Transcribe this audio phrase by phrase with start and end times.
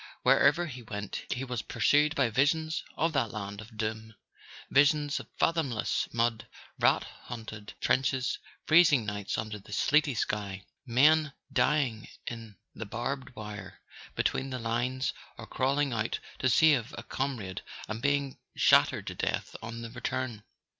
[0.23, 4.15] Wherever he went he was pursued by visions of that land of doom:
[4.71, 6.47] visions of fathomless mud,
[6.79, 13.35] rat haunted trenches, freez¬ ing nights under the sleety sky, men dying in the barbed
[13.35, 13.79] wire
[14.15, 19.13] between the lines or crawling out to save a com¬ rade and being shattered to
[19.13, 20.43] death on the return.